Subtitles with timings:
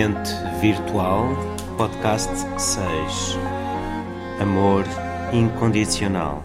[0.00, 0.30] Ambiente
[0.62, 1.28] Virtual,
[1.76, 3.38] Podcast 6
[4.40, 4.84] Amor
[5.30, 6.42] Incondicional.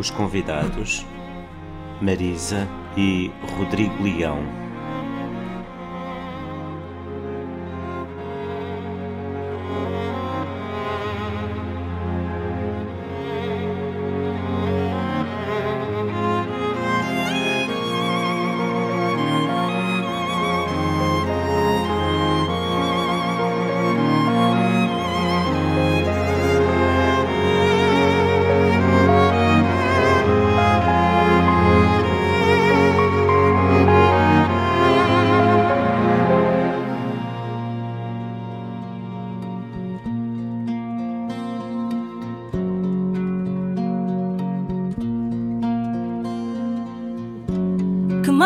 [0.00, 1.06] Os convidados
[2.00, 4.61] Marisa e Rodrigo Leão.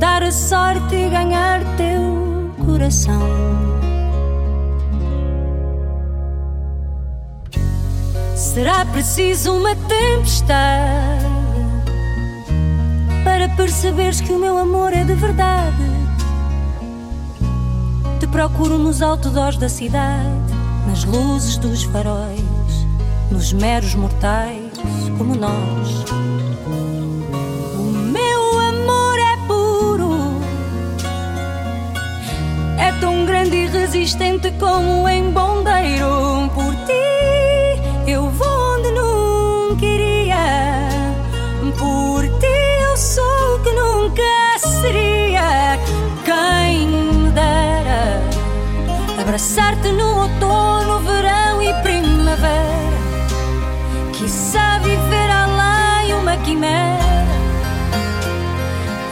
[0.00, 3.20] dar a sorte e ganhar teu coração.
[8.34, 11.26] Será preciso uma tempestade
[13.22, 15.76] para perceberes que o meu amor é de verdade.
[18.18, 20.54] Te procuro nos outdoors da cidade,
[20.88, 22.40] nas luzes dos faróis,
[23.30, 24.72] nos meros mortais
[25.18, 26.29] como nós.
[33.70, 36.50] Resistente como em bombeiro.
[36.54, 40.88] Por ti eu vou onde nunca iria.
[41.78, 45.78] Por ti eu sou o que nunca seria.
[46.24, 48.20] Quem me dera
[49.20, 53.00] abraçar-te no outono, verão e primavera.
[54.12, 57.00] Quizá viver além uma quimera.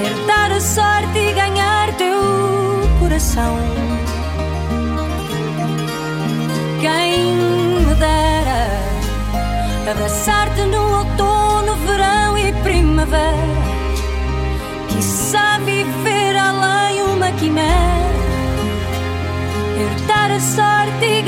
[0.01, 2.19] Herdar a sorte e ganhar teu
[3.01, 3.98] coração.
[6.81, 8.69] Quem me dera
[9.91, 13.49] abraçar-te no outono, verão e primavera.
[14.89, 18.13] Quizá viver além uma quimera,
[19.77, 21.23] herdar a sorte e